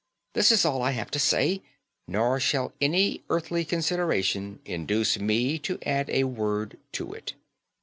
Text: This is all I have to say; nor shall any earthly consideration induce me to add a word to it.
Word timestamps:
This 0.33 0.51
is 0.51 0.65
all 0.65 0.81
I 0.81 0.93
have 0.93 1.11
to 1.11 1.19
say; 1.19 1.61
nor 2.07 2.39
shall 2.39 2.73
any 2.81 3.21
earthly 3.29 3.63
consideration 3.63 4.57
induce 4.65 5.19
me 5.19 5.59
to 5.59 5.77
add 5.85 6.09
a 6.09 6.23
word 6.23 6.79
to 6.93 7.13
it. 7.13 7.33